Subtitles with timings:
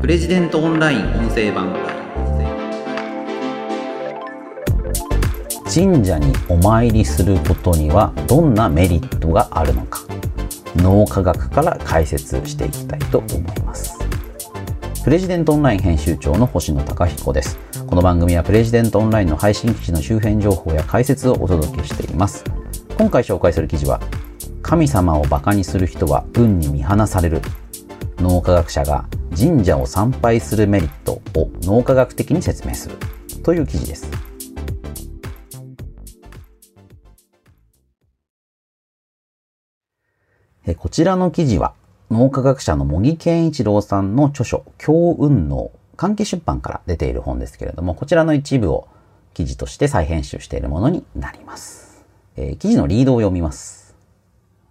[0.00, 1.74] プレジデントオンライン音声版。
[5.72, 10.00] 神社にお参りすることにはどんなメリットがあるのか。
[10.76, 13.98] 脳科学から解説していきたいと思います。
[15.04, 17.58] プレジデントオンライン編集長の星野貴彦です。
[17.86, 22.42] この番組はプレジデントオンラインの配信記事の周辺情報や解説をお届けしています。
[22.96, 24.00] 今回紹介する記事は
[24.62, 27.42] 神様をバカにする人は運に見放される。
[28.16, 29.04] 脳科学者が
[29.36, 32.96] 神社を参拝するメリットを脳科学的に説明する。
[33.42, 34.10] という記事です。
[40.78, 41.74] こちらの記事は
[42.10, 48.88] 脳科学者の茂木健一郎さんの著書強運脳関係出版から出ている本ですけれどもこちらの一部を
[49.34, 52.04] 記事として再編集しているものになります、
[52.36, 53.94] えー、記事のリードを読みます。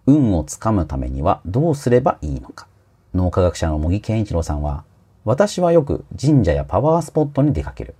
[0.06, 2.66] 運をつかむためにはどうすればいいのか。
[3.14, 4.84] 脳科学者の茂木健一郎さんは
[5.24, 7.94] 私はよく神社やパワースポットに出かける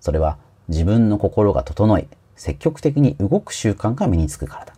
[0.00, 0.38] それは
[0.68, 4.74] 自分の心が整い積極的に動く習慣が身につくからだ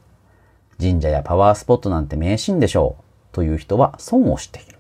[0.81, 4.79] 神社やパワースポットなんて迷信でしょうという人は損をしている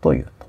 [0.00, 0.46] というと。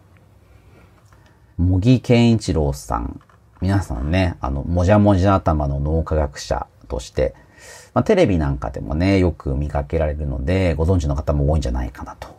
[1.57, 3.19] 茂木健一郎さん。
[3.61, 7.35] 皆さんね、あの、もじゃもじゃ頭の脳科学者として、
[7.93, 12.29] まあ、テレビなんかでもね、よく見かけられるので、ご存知の方も多いんじゃないかなと。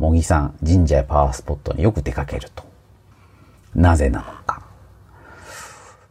[0.00, 2.64] 茂木さん、神社やパワースポットによく出かけると。
[3.74, 4.62] なぜなのか。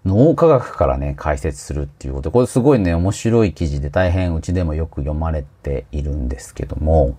[0.05, 7.17] 脳科学からね、解説するっていうことで、これすごいね、面白い記事で大変うちでもよく読まれているんですけども、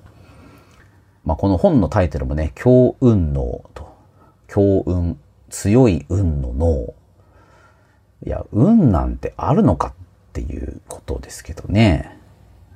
[1.25, 3.93] まあ、この本のタイトルもね、強運脳と、
[4.47, 6.95] 強運、強い運の脳。
[8.25, 9.93] いや、運なんてあるのかっ
[10.35, 12.17] ていうことですけどね、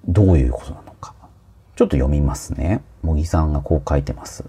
[0.08, 1.14] どういうことなのか。
[1.76, 2.82] ちょっと読みますね。
[3.04, 4.44] 茂木さんがこう書いてます。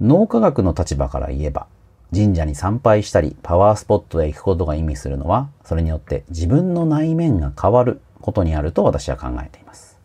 [0.00, 1.68] 脳科学の立場から言えば、
[2.14, 9.98] 神社に参拝したり、パワースポットへ行くことが意味するのは、それによって自分の内面が変わることにあると私は考えています。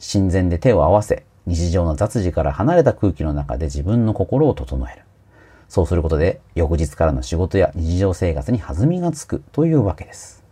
[0.00, 5.02] 神前で手を合わせ、日常の雑事から離れた空気の中で自分の心を整える。
[5.68, 10.44] そうすることで、翌日からの仕事や日常生活に弾みがつくというわけです。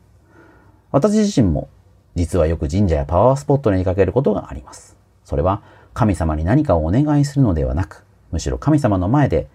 [0.91, 1.69] 私自身も、
[2.15, 4.97] 実はよく神社やパワースポットに出かけることがあります。
[5.25, 5.63] それは、
[5.95, 9.49] 神様に何かをお願いするのではなく、むしろ神様の前で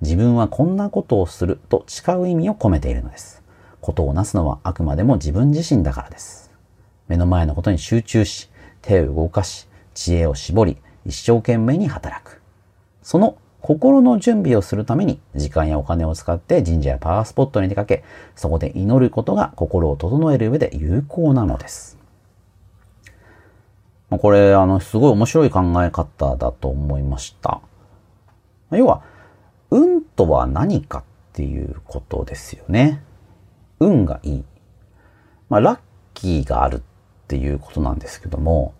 [0.00, 3.42] 自分はこんなことをすると誓う意味を込めているのです。
[3.80, 6.50] ことをなすのはあくまでも自分自身だからです。
[7.06, 8.50] 目の前のことに集中し、
[8.82, 12.40] 手を動かし、知恵を絞り、一生懸命に働く。
[13.02, 18.04] その心の準備をするために時間やお金を使って神社やパワースポットに出かけ、
[18.36, 21.98] そこで祈ることが心を整える上で有効なのです。
[24.18, 27.60] これ、あの、すごい面白い考え方だと思いました。
[28.70, 29.02] 要は、
[29.70, 31.02] 運とは何かっ
[31.32, 33.02] ていうことですよね。
[33.80, 34.44] 運がいい。
[35.48, 35.78] まあ、ラッ
[36.14, 36.80] キーがあるっ
[37.28, 38.74] ていうことなんですけども、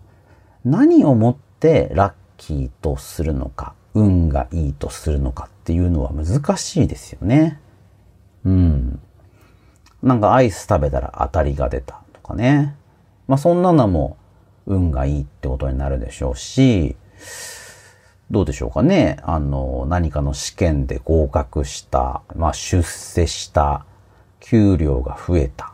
[0.63, 7.59] 何をもってラッキーとするのか、運がいいとするのかっていうのは難しいですよね。
[8.45, 8.99] うん。
[10.03, 12.75] なんかアイス食べたら当たりが出たとかね。
[13.27, 14.17] まあそんなのも
[14.65, 16.95] 運がいいってことになるでしょうし、
[18.31, 19.17] どうでしょうかね。
[19.23, 23.85] あの、何かの試験で合格した、まあ、出世した、
[24.39, 25.73] 給料が増えた、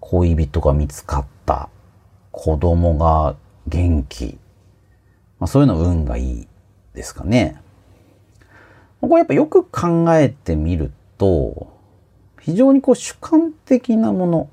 [0.00, 1.68] 恋人が見つかった、
[2.30, 4.38] 子供が元気。
[5.38, 6.48] まあ、そういうの運がいい
[6.94, 7.60] ですかね。
[9.00, 11.68] これやっぱよく考えてみると、
[12.40, 14.48] 非常にこう主観的なもの、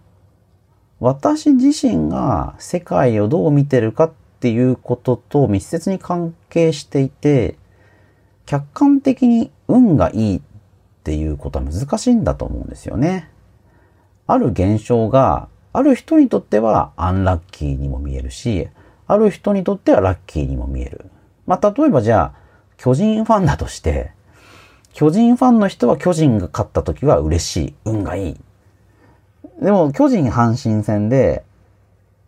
[1.03, 7.58] 私自身が世界をどう見てるかっていうことと密接に関係していて、
[8.46, 10.42] 客観的に運がいいっ
[11.03, 13.30] ていうことは難しいんだと思うんですよね。
[14.28, 18.69] ある現象がある人にとってはアンラッキーにも見えるし、
[19.06, 21.12] ある人にとってはラッキーにも見える。
[21.45, 22.39] まあ、例えばじゃあ、
[22.77, 24.12] 巨人ファンだとして、
[24.94, 27.75] 巨人ファンの人は巨人が勝った時は嬉しい。
[27.83, 28.38] 運がいい。
[29.61, 31.44] でも、巨人阪神戦で、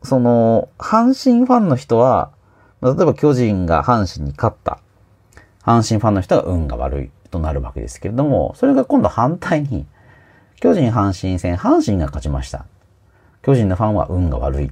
[0.03, 2.31] その、阪神ファンの人は、
[2.81, 4.79] 例えば巨人が阪神に勝った。
[5.63, 9.85] 阪神ファンの人が運が悪いとなるわけですけれども、それが今度反対に、
[10.59, 12.65] 巨人阪神戦、阪神が勝ちました。
[13.41, 14.71] 巨人のファンは運が悪い。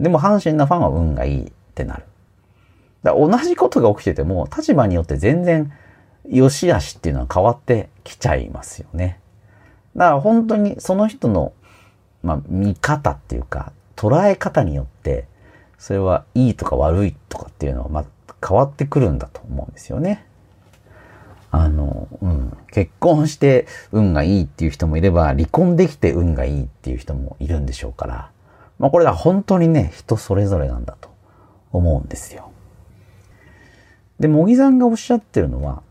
[0.00, 2.04] でも阪神のファンは運がいいってなる。
[3.02, 5.72] だ同じことが起きてても、立場によって全然
[6.28, 9.20] 良し悪しっていうのは変わってきちゃいますよね。
[9.96, 11.52] だから本当にその人の、
[12.22, 15.26] まあ、見方っていうか、捉え方によって、
[15.78, 18.04] それはいいとか悪いとかっていうのは、ま
[18.46, 20.26] 変わってくるんだと思うんですよね。
[21.50, 28.30] あの、うん、結婚して運がいいっていう人もいれば、離婚できて運がいいっていう人もいるんでしょうから、
[28.78, 31.10] まあこれは本当にね、人それぞれなんだと
[31.72, 32.50] 思うんですよ。
[34.18, 35.82] で、茂木さんがおっしゃってるのは、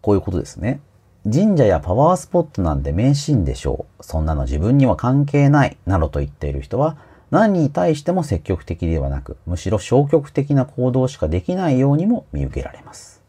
[0.00, 0.80] こういうことですね。
[1.24, 4.02] 神社やパワースポットなんて迷信でしょう。
[4.02, 5.76] そんなの自分には関係ない。
[5.84, 6.96] などと言っている人は、
[7.30, 13.22] 何に対しても積極的ではなく、むしろ消極的な行動しかできないようにも見受けられます。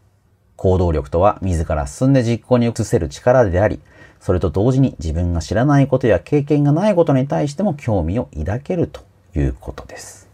[0.56, 3.82] 行動力とは自ら進んで実行に移せる力であり、
[4.22, 9.02] それと同時に自分が知らないことや経験がないことに対しても興味を抱けると
[9.36, 10.30] いうことです。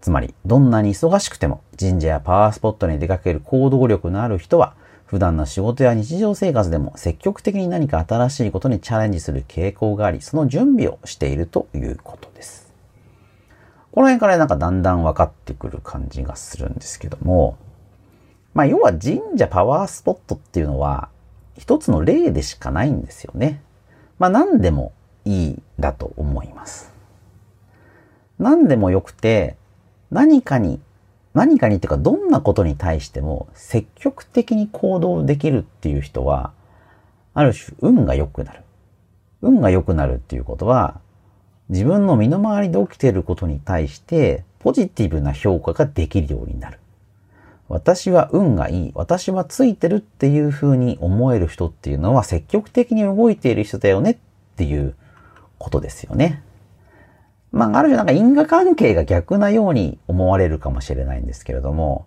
[0.00, 4.74] つまり、どんなに忙しくても神社やパワースポットに出かける行動力のある人は、
[5.10, 12.72] 普段の仕事や日常生活でも積極的に何か新しいことにチャレンジする傾向があり、その準備をしているということです。
[13.90, 17.58] この辺からなんかだんだん分かってくる感じがするんですけども、
[18.54, 21.08] まあ要は神社パワースポットっていうのは
[21.58, 23.64] 一つの例でしかないんですよね。
[24.20, 24.92] まあ何でも
[25.24, 26.92] いいだと思います。
[28.38, 29.56] 何でもよくて
[30.12, 30.78] 何かに
[31.34, 36.52] 何かにっていうかどんなことに対しても積極的に行動できるっていう人は
[37.34, 38.62] ある種運が良くなる。
[39.42, 41.00] 運が良くなるっていうことは
[41.68, 46.78] 自分の身の回りで起きていることに対してポジティブな評価ができるようになる。
[47.68, 54.16] 私は運がいい、私はついてるっていう風に思える人っていうのは積極的に動いている人だよねっ
[54.56, 54.96] ていう
[55.56, 56.42] ことですよね。
[57.52, 62.06] まあ、ある種なんか因果関係が逆なように思われるかもしれないんですけれども、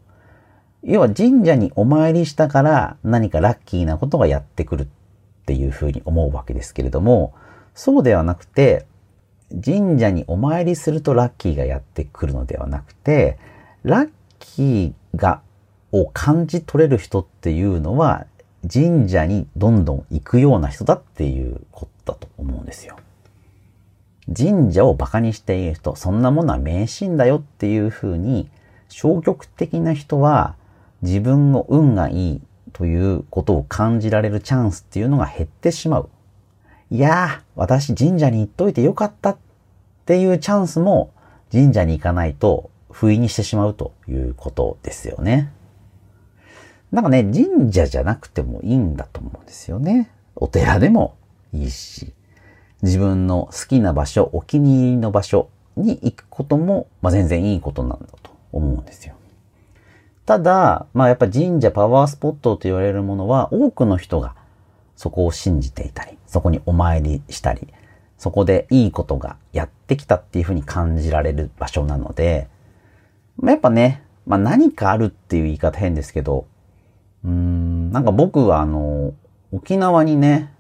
[0.84, 4.88] 要は神社にお参りしたから何かラッキーなことがやってくるっ
[5.46, 7.34] ていう風に思うわけですけれども、
[7.74, 8.86] そうではなくて、
[9.64, 13.38] 神社にお参りするとラッキーがやってくるのではなくて、
[13.84, 15.42] ラッキーが、
[15.92, 18.26] を感じ取れる人っていうのは、
[18.72, 22.96] 神社にどんどん行くような人だっていうことだと思うんですよ。
[24.34, 28.50] 神社を馬鹿にしている人、そんなものは迷信だよっていうふうに、
[28.88, 30.56] 消極的な人は
[31.02, 32.42] 自分の運がいい
[32.72, 36.10] ということを感じられるチャンスっていうのが減ってしまう。
[36.90, 39.38] いやー、私神社に行っといてよかったっ
[40.06, 41.12] ていうチャンスも
[41.52, 45.52] 神社に行かないと不意にしてしまうということですよね。
[46.92, 50.12] なんかね、神社じゃなくてもいいんだと思うんですよね。
[50.36, 51.16] お寺でも
[51.52, 52.14] いいし、
[52.84, 59.16] 自分の好きな場所、お気に入りの場所に行くことも、まあ、全然いいことなんだと思うんですよ。
[60.26, 64.36] ただ、まあやっぱ神社パワースポットと言われるものは多くの人が
[64.96, 67.68] そこを信じていたり、そこにお参りしたり、
[68.18, 72.48] そこでいいことがやってきたっていうふうに感じられる場所なので、
[73.38, 76.46] まあ、やっぱね、まあ何かあるっていう言い方変ですけど、
[77.26, 79.14] うーん、なんか僕はあの、
[79.52, 80.54] 沖縄にね、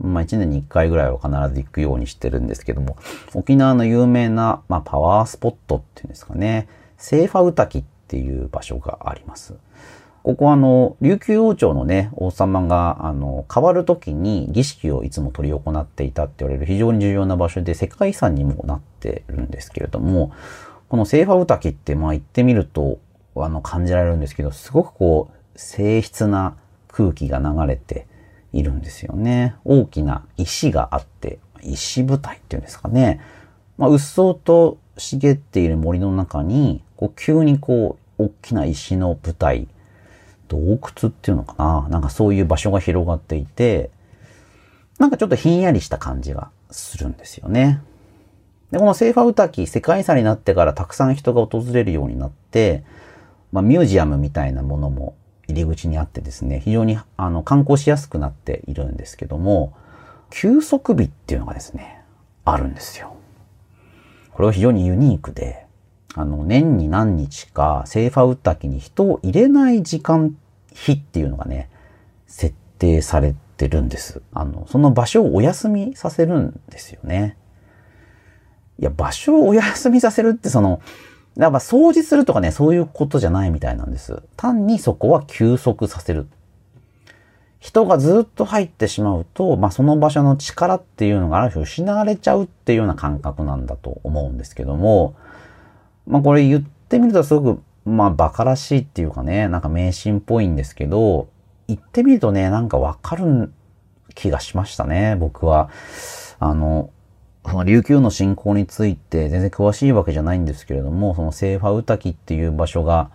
[0.00, 2.96] まあ一年に一回ぐらいは必ず行くようにしてるんですけども、
[3.34, 9.54] 沖縄の有名な、まあパワースポットっていうんですかね、セーファウタキっていう場所があります。
[10.22, 20.32] ここはあの、琉球王朝のね、王様が、あの、変わる時に儀式をいつも執り行っていたって言われる非常に重要な場所で世界遺産にもなってるんですけれども、
[20.88, 22.98] このセーファウタキって、まあ行ってみると、
[23.36, 26.56] あの、感じられるんですけど、すごくこう、静筆な
[26.88, 28.06] 空気が流れて
[28.52, 29.54] いるんですよね。
[29.64, 33.20] 大きな石があって、石舞台っていうんですかね。
[33.76, 39.68] まあ、うっそうと茂っている森の中に、こう急にこう、大きな石の舞台
[40.48, 40.78] 洞窟
[41.08, 43.90] っていうのかななんかそういう場所が広がっていて、
[44.98, 47.80] なんかちょっとひんやりした感じがするんですよね。
[48.72, 52.82] で、このセーファウタキ世界遺産になってからたくさん人が訪れるようになって、
[53.52, 55.14] まあミュージアムみたいなものも
[55.48, 59.72] 入り口にあってですね、非常にあの観光しやすくなっているんですけども、
[60.30, 62.02] 休息日っていうのがですね、
[62.44, 63.16] あるんですよ。
[64.32, 65.66] これは非常にユニークで、
[66.14, 70.36] あの、年に何日か、セーファウッタキに人を入れない時間、
[70.72, 71.70] 日っていうのがね、
[72.26, 74.22] 設定されてるんです。
[74.32, 77.36] あの、その場所をお休みさせるんですよね。
[78.78, 80.80] いや、場所をお休みさせるってその、
[81.38, 84.22] やっぱ掃除するとかね、そういうことじゃないみたいなんです。
[84.36, 86.26] 単にそこは休息させる。
[87.60, 95.16] 人がずっと入ってしまうと、まあ、その場所の力っていうのがある種失われちゃうっていうような感覚なんだと思うんですけども、
[96.06, 101.28] まあこれ言ってみるとすごく、まあ馬鹿らしいっていうかね、なんか迷信っぽいんですけど、
[101.68, 103.52] 言ってみるとね、なんかわかる
[104.14, 105.70] 気がしましたね、僕は。
[106.40, 106.90] あの、
[107.50, 113.10] その琉球の信仰について全然詳しいわけじゃないんですけれども、そのセーファウタキっていう場所が、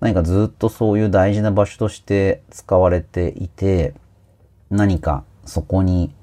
[0.00, 3.94] 何かずっとそういう大事な場所として使われていて、
[4.70, 6.14] 何かそこに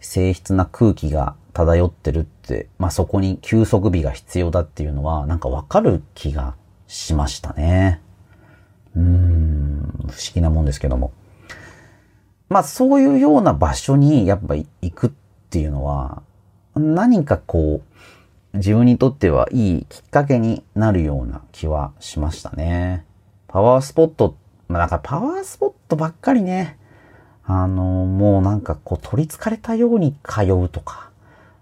[0.00, 6.54] 静筆な空気が漂ってるって、まあ、そこに休息日が必要だっていうのは、なんかわかる気が
[6.86, 8.00] しましたね。
[8.94, 11.12] うーん、不思議なもんですけども。
[12.48, 15.10] まあ、そういうような場所にやっぱ行くっ
[15.50, 16.22] ていうのは、
[16.78, 17.82] 何かこ
[18.54, 23.04] う、自分にとってはいいきっかけになるような気はしましたね。
[23.46, 24.36] パワースポット、
[24.68, 26.78] まあなんかパワースポットばっかりね、
[27.44, 31.10] あの、もうなんかこう取り憑かれたように通うとか、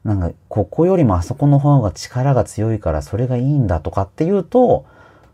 [0.05, 4.87] なんかここよりもあそこの方が力が強いからそれがいいんだとかっていうと、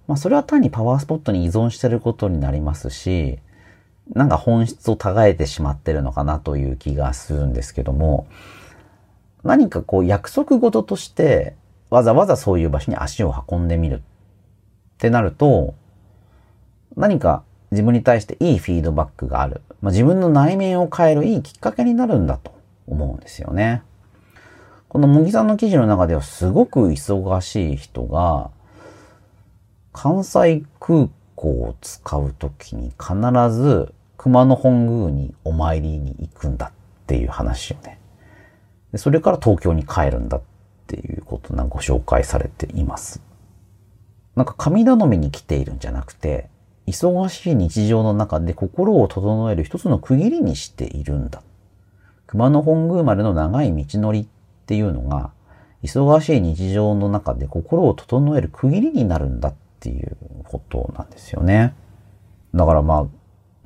[0.06, 3.38] まあそれは単にパワースポットに依存してることになりますし、
[4.14, 8.26] なんか本質を違えてしまってるのかなという気がするんですけども、
[9.44, 11.54] 何かこう約束事として
[11.90, 14.00] わざわざそういう場所に足を運んでみるっ
[14.98, 15.74] てなると、
[16.96, 19.62] 何か自分に対していいフィードバックがある。
[19.80, 22.54] まあ、自分の内面を変えるいいきっかけになるんだと
[22.86, 23.82] 思うんですよね。
[24.88, 28.50] この茂木さんの記事の中ではすごく忙しい人が、
[29.92, 33.14] 関西空港を使うときに必
[33.50, 36.70] ず熊野本宮にお参りに行くんだっ
[37.06, 37.98] ていう話をね。
[38.92, 40.42] でそれから東京に帰るんだっ
[40.86, 43.22] ていうことがご紹介されています。
[44.36, 46.48] なんか神頼みに来ているんじゃなくて、
[46.86, 51.42] 忙しい日常の中で心を整える一つの区切りにしているんだ。
[52.26, 54.26] 熊野本宮までの長い道のりっ
[54.66, 55.32] ていうのが、
[55.82, 61.74] 忙しい日常の中で心を整える区切りになるんだっていうことなんですよね。
[62.54, 63.08] だからま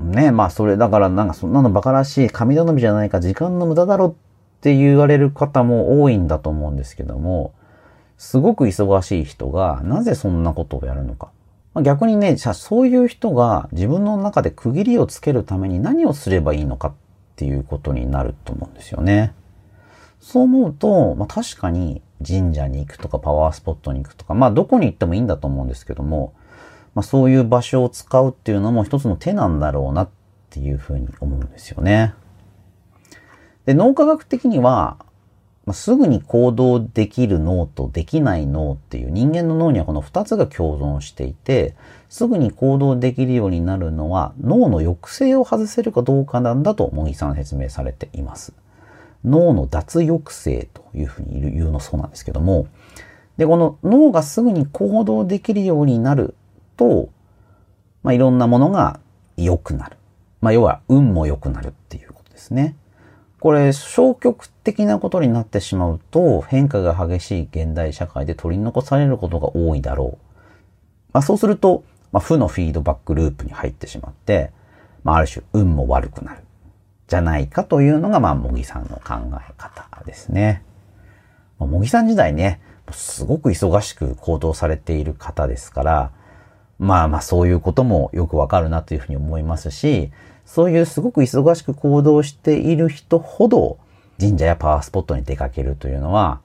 [0.00, 4.16] あ、ね、まあそれ、だからなんかそんなの馬鹿らしい神頼みじゃないか、時間の無駄だろ
[4.66, 7.54] って言われる方も多いんだと思うんですけども、
[8.18, 11.30] すごく忙しい人がなぜそんなことをやるのか。
[11.84, 16.92] 逆にね、じゃあそういう人が自分の中で区切りをつけるために何をすればいいのかっ
[17.36, 19.34] ていうことになると思うんですよね。
[20.18, 26.32] そう思うと、まあ確かに神社に行くとかパワースポットに行くとか、まあどこに行ってもいいんだと思うんですけども、
[26.96, 30.08] まあそういう場所を使うっていうのも一つの手なんだろうなっ
[30.50, 32.14] ていうふうに思うんですよね。
[33.66, 34.96] で、脳科学的には、
[35.66, 41.74] まあ、すぐに行動できる脳とできない脳っていう人間の脳にはこの2つが共存していて、
[42.08, 48.54] すぐに行動できるようになるのは脳の抑制を外せるかどうかなんだと茂木さん説明されています。
[49.24, 52.68] 脳の脱抑制というふうに言うのそうなんですけども、
[53.36, 56.36] で、この脳がすぐに行動できるようになる
[56.76, 57.08] と、
[58.04, 59.00] まあ、いろんなものが
[59.36, 59.96] 良くなる。
[60.40, 62.76] まあ、要は運も良くなるっていうことですね。
[63.46, 70.34] これ消極的なことになってしまうと変化が激しい現代社会で取り残されることが多いだろう。
[71.12, 74.50] まあ、そうすると、まあ、負のフィードバックループに入ってしまって、
[75.04, 76.40] まあ、ある種運も悪くなる。
[77.06, 80.64] じゃないかというのが、まあ、茂木さんの考え方ですね。
[81.60, 82.60] まあ、さん時代ね、
[82.90, 86.10] すごく忙しく行動されている方ですから、
[86.80, 90.10] まあまあそういうこともよくわかるなというふうに思いますし、
[90.46, 93.78] そういうすごく忙しく行動している人ほど
[94.18, 96.40] 神社やパワースポットに出かけるというのは、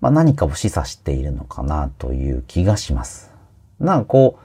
[0.00, 3.30] まあ、何かを示唆しているのかなという気がします。
[3.78, 4.42] なんかこう、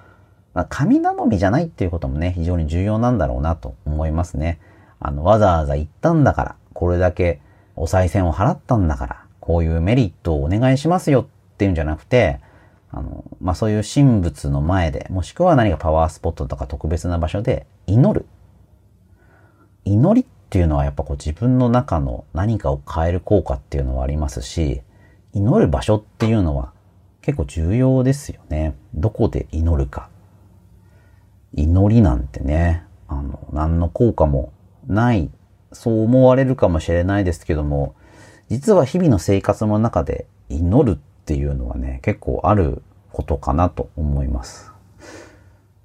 [0.53, 4.59] まあ、神頼みじゃないっていうこともね、非常に重要なんだろうなと思いますね。
[4.99, 7.39] あの、わざわざ行ったんだから、これだけ
[7.75, 11.25] お賽銭を払ったんだから、こういうメリットをお願いしますよっ
[11.57, 12.39] ていうんじゃなくて、
[12.91, 18.25] あの、まあ、そういう神仏の前で、もしくは何かパワースポットとか特別な場所で祈る。
[19.87, 24.81] 祈りっていうのはやっぱこう自分の中の何かを変える効果っていうのはありますし、
[25.33, 26.73] 祈る場所っていうのは
[27.21, 28.75] 結構重要ですよね。
[28.93, 30.09] どこで祈るか。
[31.53, 34.51] 祈りなんてね、あの、何の効果も
[34.87, 35.29] ない、
[35.71, 37.95] そう思われるかもしれないですけども、
[38.49, 44.71] 実は日々の生活の中で祈るっていうのはね、結構あることかなと思います。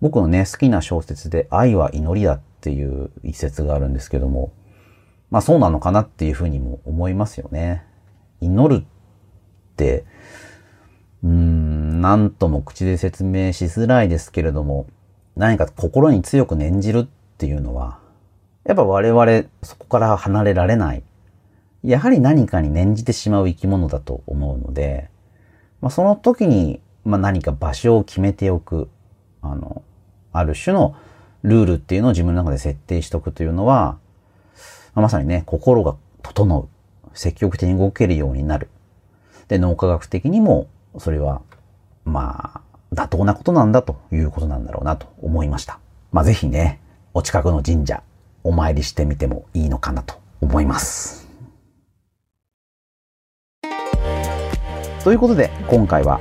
[0.00, 4.52] 僕のね、好きな小説で愛は祈りだっていう一節があるんですけども、
[5.31, 7.85] まあそうなのかなっていうふうにも思いますよね。
[8.40, 8.87] 祈るっ
[9.76, 10.04] て、
[11.25, 14.87] うーん、なんとも口で説明しづらいですけれども、
[15.37, 17.07] 何か心に強く念じるっ
[17.38, 17.99] ていうのは、
[18.64, 21.02] やっぱ我々そこから離れられない。
[21.83, 25.11] やはり何かに念じてしまう生き物だと思うので、
[25.81, 28.88] まあ、その時に、まあ、何か場所を決めておく、
[29.40, 29.83] あの、
[30.33, 30.95] ある種の
[31.42, 33.99] ルールっていうのを自分の中で設定しておくというのは、
[34.94, 36.68] まさにね、心が整う。
[37.14, 38.68] 積極的に動けるようになる。
[39.49, 40.68] で、脳科学的にも、
[40.99, 41.42] それは、
[42.04, 42.61] まあ、
[42.94, 45.78] 妥当なことなんだということなんだろうなと思いました。
[46.11, 46.80] まあ、ぜひね、
[47.14, 48.02] お近くの神社、
[48.44, 51.28] お参りしてみてもいいのかなと思います。
[55.04, 56.20] ということで、今回は、